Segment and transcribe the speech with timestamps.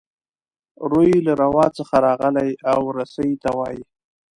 [0.91, 3.83] روي له روا څخه راغلی او رسۍ ته وايي.